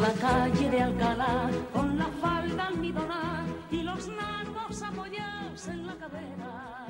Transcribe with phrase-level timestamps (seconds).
[0.00, 6.85] la calle de Alcalá con la falda almidonada y los nacos apoyados en la cadera.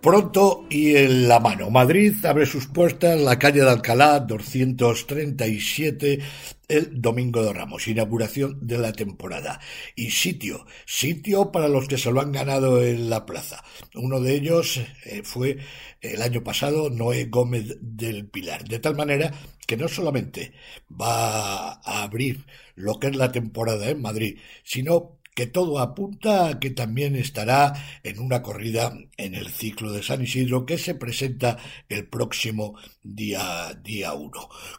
[0.00, 1.70] Pronto y en la mano.
[1.70, 6.20] Madrid abre sus puertas la calle de Alcalá 237
[6.68, 9.58] el domingo de Ramos, inauguración de la temporada.
[9.96, 13.64] Y sitio, sitio para los que se lo han ganado en la plaza.
[13.94, 15.58] Uno de ellos eh, fue
[16.00, 18.64] el año pasado Noé Gómez del Pilar.
[18.64, 19.32] De tal manera
[19.66, 20.52] que no solamente
[20.88, 26.58] va a abrir lo que es la temporada en Madrid, sino que todo apunta a
[26.58, 31.58] que también estará en una corrida en el ciclo de San Isidro que se presenta
[31.88, 32.74] el próximo
[33.04, 34.32] día día 1.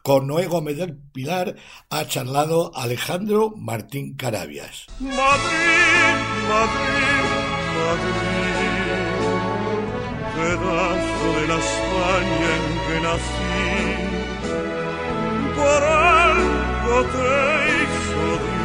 [0.04, 1.56] Con Noé Gómez del Pilar
[1.90, 4.88] ha charlado Alejandro Martín Carabias.
[5.00, 5.16] Madrid,
[6.50, 7.24] Madrid,
[7.80, 8.60] Madrid,
[10.36, 13.56] pedazo de la España en que nací,
[15.56, 17.30] por algo te
[17.80, 18.60] hizo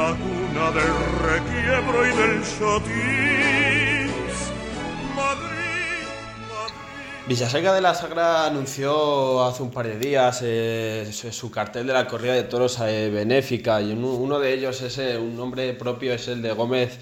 [0.00, 0.96] la del
[1.30, 2.40] requiebro y del
[5.14, 5.50] Madrid,
[7.28, 12.06] Villaseca de la Sagra anunció hace un par de días eh, su cartel de la
[12.06, 16.40] corrida de toros eh, benéfica y uno, de ellos, es, un nombre propio, es el
[16.40, 16.98] de Gómez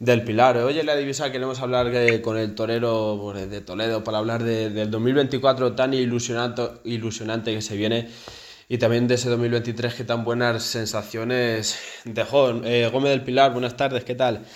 [0.00, 0.56] del Pilar.
[0.56, 4.42] Hoy en la divisa queremos hablar eh, con el torero pues, de Toledo para hablar
[4.42, 8.08] del 2024 tan ilusionante, ilusionante que se viene
[8.72, 12.48] y también de ese 2023 que tan buenas sensaciones dejó.
[12.64, 14.46] Eh, Gómez del Pilar, buenas tardes, ¿qué tal?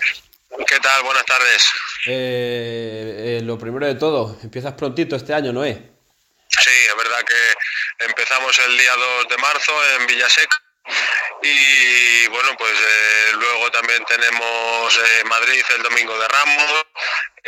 [0.67, 1.03] ¿Qué tal?
[1.03, 1.63] Buenas tardes.
[2.07, 5.77] Eh, eh, lo primero de todo, empiezas prontito este año, ¿no es?
[5.77, 10.63] Sí, es verdad que empezamos el día 2 de marzo en Villaseca
[11.43, 12.73] y bueno, pues
[13.33, 16.85] luego también tenemos Madrid el domingo de Ramos,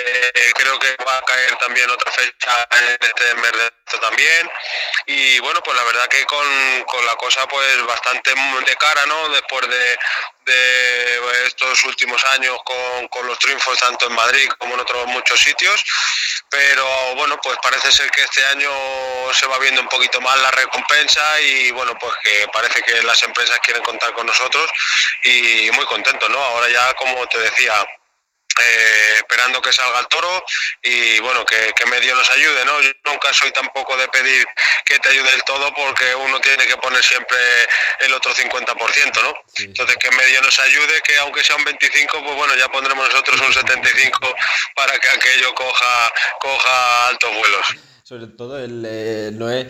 [0.05, 4.49] eh, creo que va a caer también otra fecha en este mes de también.
[5.07, 9.29] Y bueno, pues la verdad que con, con, la cosa pues bastante de cara, ¿no?
[9.29, 9.97] Después de,
[10.45, 15.39] de estos últimos años con, con, los triunfos tanto en Madrid como en otros muchos
[15.39, 15.83] sitios.
[16.49, 18.71] Pero bueno, pues parece ser que este año
[19.33, 23.21] se va viendo un poquito más la recompensa y bueno, pues que parece que las
[23.23, 24.69] empresas quieren contar con nosotros
[25.23, 26.39] y muy contentos, ¿no?
[26.39, 27.85] Ahora ya, como te decía,
[28.59, 30.43] eh, esperando que salga el toro
[30.81, 32.79] y bueno, que, medio nos ayude, ¿no?
[32.81, 34.45] Yo nunca soy tampoco de pedir
[34.85, 37.37] que te ayude el todo porque uno tiene que poner siempre
[38.01, 39.33] el otro 50%, ¿no?
[39.57, 43.41] Entonces que medio nos ayude, que aunque sea un 25, pues bueno, ya pondremos nosotros
[43.41, 44.35] un 75
[44.75, 47.65] para que aquello coja, coja altos vuelos.
[48.03, 49.69] Sobre todo el eh, Noé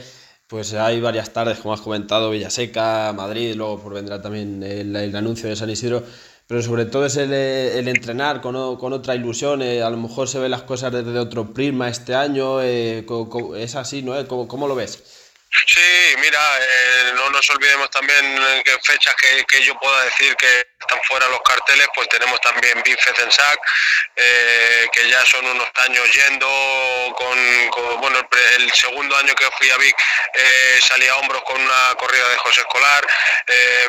[0.49, 5.47] pues hay varias tardes, como has comentado, Villaseca, Madrid, luego por vendrá también el anuncio
[5.47, 6.03] de San Isidro
[6.49, 10.27] pero sobre todo es el, el entrenar con, con, otra ilusión, eh, a lo mejor
[10.27, 13.05] se ven las cosas desde otro prisma este año, eh,
[13.55, 14.13] es así, ¿no?
[14.27, 15.18] ¿Cómo, ¿Cómo, lo ves?
[15.51, 20.67] Sí, mira, eh, no nos olvidemos también que fechas que, que, yo pueda decir que
[20.79, 23.59] están fuera los carteles, pues tenemos también Big Fezensac,
[24.15, 28.19] eh, que ya son unos años yendo, con, bueno,
[28.57, 29.95] el, segundo año que fui a Vic
[30.35, 33.07] eh, salí a hombros con una corrida de José Escolar,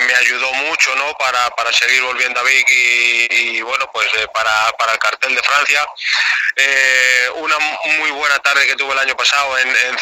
[0.07, 4.93] me ayudó mucho, ¿no?, para, para seguir volviendo a Vic y, bueno, pues para, para,
[4.93, 5.87] el cartel de Francia.
[7.35, 9.97] una muy buena tarde que tuve el año pasado en, en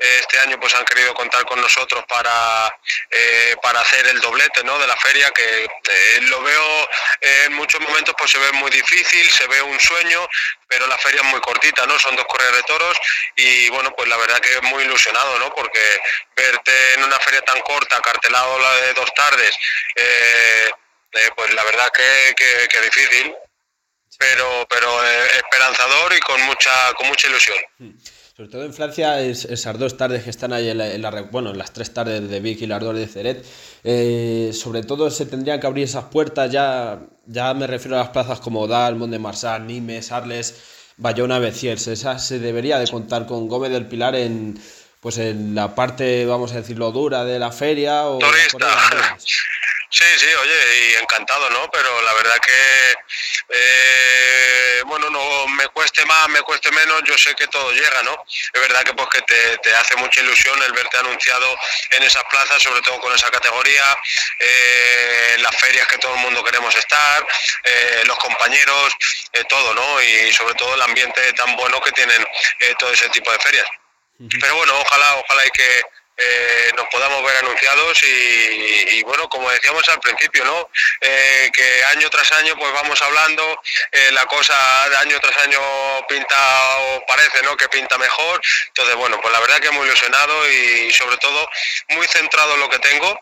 [0.00, 2.74] este año pues han querido contar con nosotros para,
[3.10, 4.78] eh, para hacer el doblete ¿no?
[4.78, 6.90] de la feria, que eh, lo veo
[7.20, 10.28] eh, en muchos momentos pues se ve muy difícil, se ve un sueño,
[10.66, 11.98] pero la feria es muy cortita, ¿no?
[11.98, 12.96] Son dos correas de toros
[13.36, 15.54] y bueno, pues la verdad que muy ilusionado, ¿no?
[15.54, 16.00] Porque
[16.36, 19.54] verte en una feria tan corta, cartelado la de dos tardes,
[21.36, 22.34] pues la verdad que,
[22.70, 23.34] que, difícil,
[24.18, 27.58] pero, pero esperanzador y con mucha, con mucha ilusión.
[28.34, 31.74] Sobre todo en Francia, esas dos tardes que están ahí, en la, bueno, en las
[31.74, 33.44] tres tardes de Vic y las dos de Ceret,
[33.84, 38.08] eh, sobre todo se tendrían que abrir esas puertas, ya, ya me refiero a las
[38.08, 40.62] plazas como Dal, Mont de Marsan, Nimes, Arles,
[40.96, 44.58] Bayona, Beciers, esa se debería de contar con Gómez del Pilar en
[45.00, 48.18] pues en la parte, vamos a decirlo, dura de la feria o...
[49.94, 50.52] Sí, sí, oye,
[50.90, 51.70] y encantado, ¿no?
[51.70, 52.92] Pero la verdad que,
[53.50, 55.68] eh, bueno, no me
[56.02, 58.24] cueste más, me cueste menos, yo sé que todo llega, ¿no?
[58.52, 61.56] Es verdad que pues que te, hace mucha ilusión el verte anunciado
[61.90, 63.84] en esas plazas, sobre todo con esa categoría,
[64.38, 67.26] eh, las ferias que todo el mundo queremos estar,
[67.64, 68.92] eh, los compañeros,
[69.48, 70.02] todo, ¿no?
[70.02, 72.24] Y sobre todo el ambiente tan bueno que tienen
[72.78, 73.66] todo ese tipo de ferias.
[74.40, 75.82] Pero bueno, ojalá, ojalá y que
[76.24, 80.68] eh, nos podamos ver anunciados y, bueno, como decíamos al principio, ¿no?
[81.00, 83.60] Eh, que año tras año pues vamos hablando,
[84.12, 85.60] la cosa de año tras año
[86.08, 87.56] pinta o parece, ¿no?
[87.56, 88.40] Que pinta mejor.
[88.68, 91.48] Entonces, bueno, pues la verdad que muy ilusionado y sobre todo
[91.88, 93.20] muy centrado en lo que tengo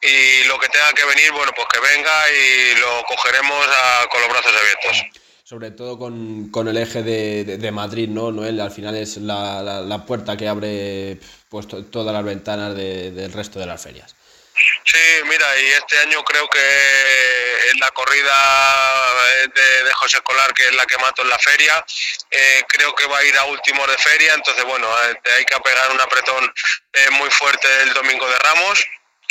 [0.00, 3.66] y lo que tenga que venir, bueno, pues que venga y lo cogeremos
[4.10, 5.21] con los brazos abiertos
[5.52, 8.32] sobre todo con, el eje de, Madrid, ¿no?
[8.32, 11.18] Noel, al final es la, puerta que abre
[11.50, 14.16] pues, todas las ventanas del resto de las ferias.
[14.86, 18.34] Sí, mira, y este año creo que en la corrida
[19.54, 21.84] de, José Escolar, que es la que mato en la feria,
[22.30, 25.60] eh, creo que va a ir a últimos de feria, entonces bueno, eh, hay que
[25.60, 26.50] pegar un apretón
[26.94, 28.82] eh, muy fuerte el domingo de Ramos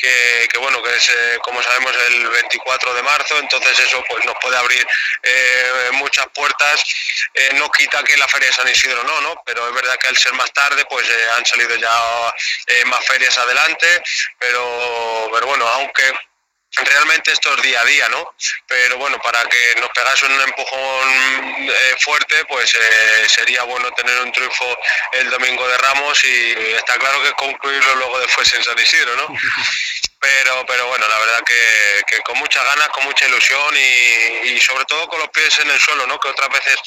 [0.01, 4.35] que, bueno, que es, eh, como sabemos, el 24 de marzo, entonces eso pues nos
[4.41, 4.85] puede abrir
[5.23, 6.83] eh, muchas puertas.
[7.33, 9.41] Eh, no quita que la Feria de San Isidro no, ¿no?
[9.45, 11.07] Pero es verdad que al ser más tarde, pues
[11.37, 12.33] han salido ya
[12.85, 14.01] más ferias adelante,
[14.39, 16.13] pero, pero bueno, aunque
[16.77, 18.33] realmente esto es día a día, ¿no?
[18.67, 21.09] Pero bueno, para que nos pegase un empujón
[21.69, 24.77] eh, fuerte, pues eh, sería bueno tener un triunfo
[25.13, 29.27] el domingo de Ramos y está claro que concluirlo luego después en San Isidro, ¿no?
[30.21, 34.85] Pero, pero bueno, la verdad que, con muchas ganas, con mucha ilusión y, y sobre
[34.85, 36.19] todo con los pies en el suelo, ¿no?
[36.19, 36.77] Que otras veces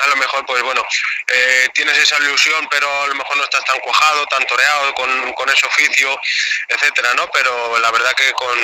[0.00, 0.84] a lo mejor, pues bueno,
[1.28, 5.32] eh, tienes esa ilusión, pero a lo mejor no estás tan cuajado, tan toreado con,
[5.34, 6.18] con ese oficio,
[6.68, 7.28] etcétera, ¿no?
[7.32, 8.56] Pero la verdad que con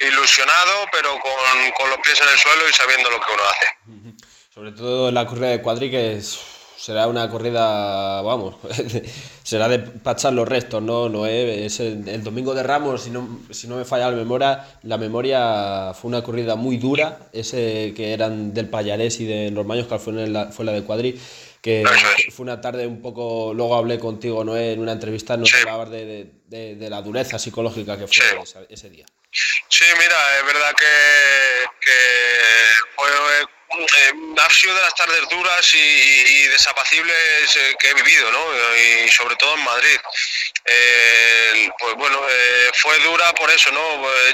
[0.00, 4.16] ilusionado, pero con, con los pies en el suelo y sabiendo lo que uno hace.
[4.54, 5.90] Sobre todo en la corrida de cuadri,
[6.80, 8.56] será una corrida, vamos,
[9.42, 11.10] será de pachar los restos, ¿no?
[11.10, 14.96] no es el, domingo de Ramos, si no, si no me falla la memoria, la
[14.96, 19.88] memoria fue una corrida muy dura, ese que eran del Payarés y de los Maños,
[19.88, 21.20] que fue la, fue la de Cuadri,
[21.60, 21.84] que
[22.32, 24.56] fue una tarde un poco, luego hablé contigo, ¿no?
[24.56, 28.24] En una entrevista nos hablabas de, de, la dureza psicológica que fue
[28.70, 29.04] ese, día.
[29.68, 30.86] Sí, mira, es verdad que,
[31.82, 31.90] que
[32.96, 38.76] fue eh, ha sido de las tardes duras y, desapacibles eh, que he vivido, ¿no?
[38.76, 39.98] Y sobre todo en Madrid.
[40.64, 42.20] Eh, pues bueno,
[42.74, 43.80] fue dura por eso, ¿no?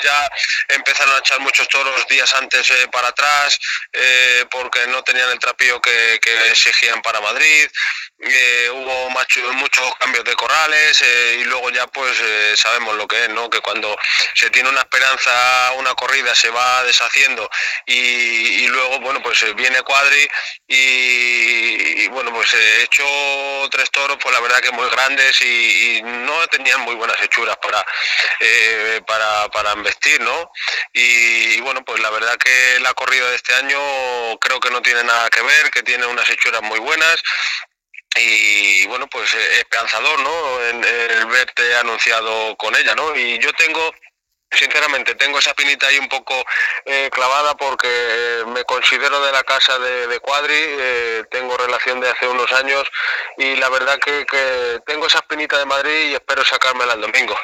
[0.03, 0.31] ya
[0.69, 3.59] empezaron a echar muchos toros días antes para atrás,
[4.51, 7.69] porque no tenían el trapío que, que exigían para Madrid.
[8.19, 9.11] Hubo
[9.55, 11.05] muchos cambios de corrales
[11.39, 12.17] y luego ya pues
[12.57, 13.49] sabemos lo que es, ¿no?
[13.51, 13.97] Que cuando
[14.35, 17.49] se tiene una esperanza, una corrida se va deshaciendo
[17.87, 17.95] y,
[18.65, 20.29] y luego, bueno, pues eh, viene Cuadri
[20.69, 23.05] y, bueno, pues he hecho
[23.71, 27.85] tres toros, pues la verdad que muy grandes y, no tenían muy buenas hechuras para,
[28.41, 30.51] eh, para, para investir, ¿no?
[30.93, 33.79] Y, bueno, pues la verdad que la corrida de este año
[34.41, 37.17] creo que no tiene nada que ver, que tiene unas hechuras muy buenas
[38.17, 40.61] y bueno, pues eh, esperanzador, ¿no?
[40.61, 43.15] El verte anunciado con ella, ¿no?
[43.17, 43.93] Y yo tengo
[44.51, 46.35] sinceramente tengo esa pinita ahí un poco
[46.85, 52.01] eh, clavada porque eh, me considero de la casa de, de Cuadri, eh, tengo relación
[52.01, 52.85] de hace unos años
[53.39, 54.25] y la verdad que,
[54.87, 57.35] tengo esa pinita de Madrid y espero sacármela el domingo.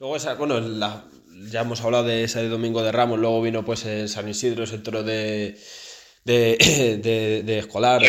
[0.00, 0.60] Luego esa, bueno,
[1.50, 5.02] ya hemos hablado de ese domingo de Ramos, luego vino pues San Isidro, ese toro
[5.02, 5.56] de
[7.02, 8.08] de, de, escolar, de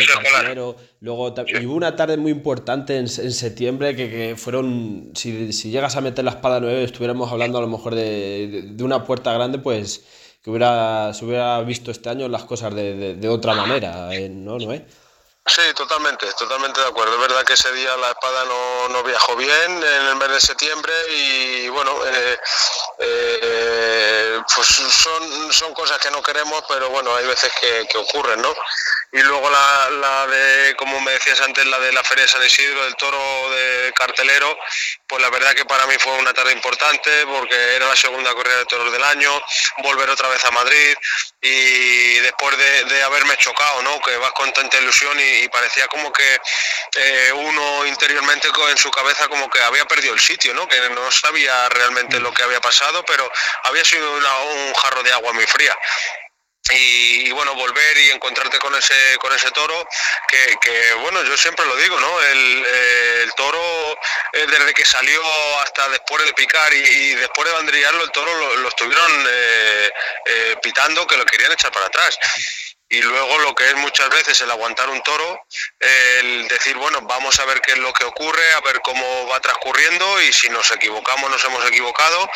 [1.02, 6.02] Luego y hubo una tarde muy importante en, septiembre que, fueron, si, si, llegas a
[6.02, 10.04] meter la espada nueve, estuviéramos hablando a lo mejor de, una puerta grande, pues
[10.44, 14.28] que hubiera, se hubiera visto este año las cosas de, otra manera, ¿eh?
[14.28, 14.58] ¿no?
[14.58, 14.74] ¿No?
[15.50, 17.16] Sí, totalmente, totalmente de acuerdo.
[17.16, 20.42] Es verdad que ese día la espada no, no viajó bien en el mes de
[20.42, 22.38] septiembre y bueno, eh,
[23.00, 28.42] eh, pues son, son cosas que no queremos, pero bueno, hay veces que, que ocurren,
[28.42, 28.54] ¿no?
[29.12, 32.46] Y luego la, la, de, como me decías antes, la de la Feria de San
[32.46, 34.56] Isidro, del toro de cartelero,
[35.08, 38.58] pues la verdad que para mí fue una tarde importante porque era la segunda corrida
[38.58, 39.32] de toros del año,
[39.80, 40.96] volver otra vez a Madrid
[41.42, 44.00] y después de, de haberme chocado, ¿no?
[44.02, 46.40] Que vas con tanta ilusión y, parecía como que
[46.96, 50.68] eh, uno interiormente en su cabeza como que había perdido el sitio, ¿no?
[50.68, 53.32] Que no sabía realmente lo que había pasado, pero
[53.64, 55.78] había sido un jarro de agua muy fría.
[56.72, 59.88] Y, bueno volver y encontrarte con ese con ese toro
[60.28, 62.66] que, bueno yo siempre lo digo no el,
[63.24, 63.98] el toro
[64.34, 65.22] eh, desde que salió
[65.62, 69.92] hasta después de picar y, después de bandrillarlo el toro lo, estuvieron eh,
[70.26, 72.20] eh, pitando que lo querían echar para atrás
[72.90, 75.46] y luego lo que es muchas veces el aguantar un toro,
[75.80, 79.40] el decir, bueno, vamos a ver qué es lo que ocurre, a ver cómo va
[79.40, 82.30] transcurriendo y si nos equivocamos, nos hemos equivocado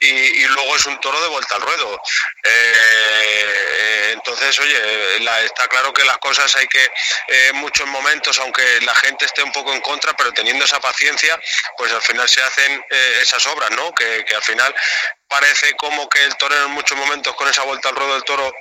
[0.00, 2.00] y, luego es un toro de vuelta al ruedo.
[2.42, 6.90] Eh, Entonces, oye, está claro que las cosas hay que,
[7.28, 11.40] en muchos momentos, aunque la gente esté un poco en contra, pero teniendo esa paciencia,
[11.76, 12.84] pues al final se hacen
[13.20, 13.94] esas obras, ¿no?
[13.94, 14.74] Que, que al final
[15.28, 18.52] parece como que el torero en muchos momentos con esa vuelta al ruedo del toro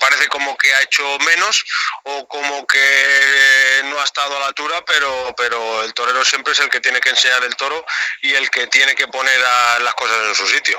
[0.00, 1.64] parece como que ha hecho menos
[2.04, 6.60] o como que no ha estado a la altura, pero, pero el torero siempre es
[6.60, 7.84] el que tiene que enseñar el toro
[8.22, 9.38] y el que tiene que poner
[9.82, 10.78] las cosas en su sitio.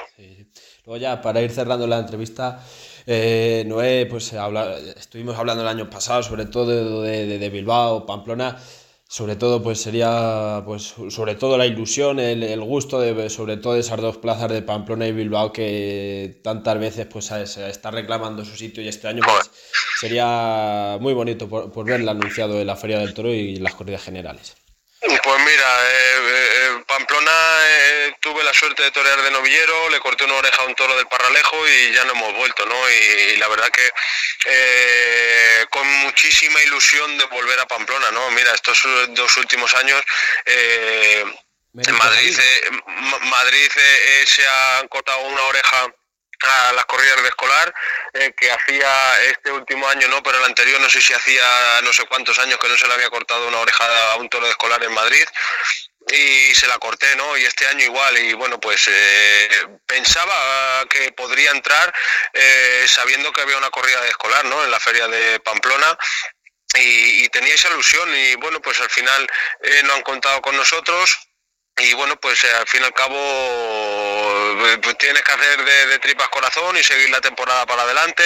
[0.85, 2.63] Luego ya, para ir cerrando la entrevista,
[3.07, 4.33] eh, Noé, pues
[4.97, 8.57] estuvimos hablando el año pasado sobre todo de, de Bilbao, Pamplona
[9.15, 14.01] sobre todo pues sería pues sobre todo la ilusión el, gusto de sobre todo esas
[14.01, 18.83] dos plazas de Pamplona y Bilbao que tantas veces pues se está reclamando su sitio
[18.83, 19.49] y este año pues,
[20.01, 24.03] sería muy bonito por, por verla anunciado en la Feria del Toro y las corridas
[24.03, 24.57] generales
[25.25, 27.31] pues mira, eh, eh Pamplona
[27.67, 30.95] eh, tuve la suerte de torear de novillero, le corté una oreja a un toro
[30.95, 32.75] del Parralejo y ya no hemos vuelto, ¿no?
[32.89, 33.91] Y, la verdad que
[34.45, 38.31] eh, con muchísima ilusión de volver a Pamplona, ¿no?
[38.31, 40.01] Mira, estos dos últimos años
[40.45, 42.39] en Madrid,
[43.23, 43.69] Madrid.
[44.25, 45.93] se ha cortado una oreja
[46.41, 47.73] a las corridas de escolar
[48.13, 51.91] eh, que hacía este último año no pero el anterior no sé si hacía no
[51.93, 54.51] sé cuántos años que no se le había cortado una oreja a un toro de
[54.51, 55.25] escolar en Madrid
[56.11, 59.49] y se la corté no y este año igual y bueno pues eh,
[59.87, 61.93] pensaba que podría entrar
[62.33, 65.97] eh, sabiendo que había una corrida de escolar no en la feria de Pamplona
[66.75, 69.27] y, y tenía esa ilusión y bueno pues al final
[69.85, 71.17] no han contado con nosotros
[71.77, 74.14] y bueno, pues eh, al fin y al cabo eh,
[74.81, 78.23] pues tienes que hacer de, tripas corazón y seguir la temporada para adelante,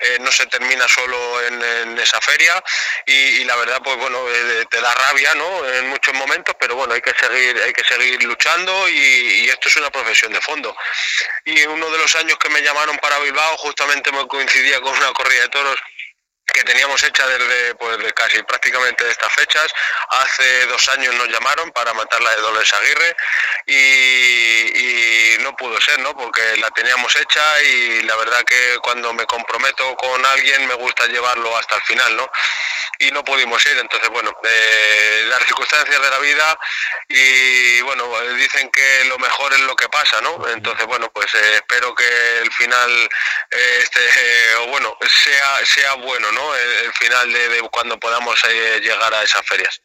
[0.00, 2.62] eh, no se termina solo en, esa feria
[3.06, 4.24] y, la verdad pues bueno,
[4.70, 5.68] te da rabia ¿no?
[5.68, 9.68] en muchos momentos, pero bueno, hay que seguir, hay que seguir luchando y, y, esto
[9.68, 10.76] es una profesión de fondo.
[11.44, 15.12] Y uno de los años que me llamaron para Bilbao justamente me coincidía con una
[15.12, 15.78] corrida de toros
[16.58, 19.72] que teníamos hecha desde pues, de casi prácticamente de estas fechas.
[20.10, 23.16] Hace dos años nos llamaron para matarla de Dolores Aguirre
[23.66, 26.14] y, no pudo ser, ¿no?
[26.16, 31.06] Porque la teníamos hecha y la verdad que cuando me comprometo con alguien me gusta
[31.06, 32.30] llevarlo hasta el final, ¿no?
[32.98, 36.58] Y no pudimos ir, entonces bueno, eh, las circunstancias de la vida
[37.08, 38.04] y bueno,
[38.36, 40.48] dicen que lo mejor es lo que pasa, ¿no?
[40.48, 42.90] Entonces bueno, pues eh, espero que el final
[43.50, 44.00] eh, este,
[44.62, 46.54] o bueno, sea, sea bueno, ¿no?
[46.56, 49.80] El, final de, cuando podamos eh, llegar a esas ferias.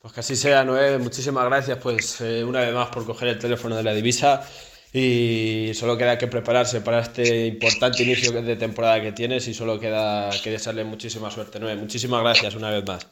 [0.00, 0.96] Pues que así sea, Noé.
[0.96, 4.48] Muchísimas gracias, pues eh, una vez más por coger el teléfono de la divisa.
[4.92, 9.78] Y solo queda que prepararse para este importante inicio de temporada que tienes y solo
[9.78, 11.76] queda que desearle muchísima suerte, Noé.
[11.76, 13.06] Muchísimas gracias una vez más.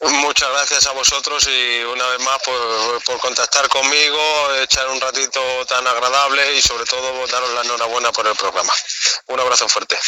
[0.00, 4.18] Muchas gracias a vosotros y una vez más por, por, contactar conmigo,
[4.62, 8.72] echar un ratito tan agradable y sobre todo daros la enhorabuena por el programa.
[9.26, 9.98] Un abrazo fuerte.